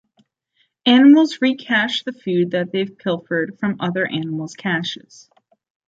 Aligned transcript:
Animals 0.87 1.37
recache 1.43 2.03
the 2.05 2.11
food 2.11 2.49
that 2.49 2.71
they've 2.71 2.97
pilfered 2.97 3.59
from 3.59 3.77
other 3.79 4.07
animal's 4.07 4.55
caches. 4.55 5.29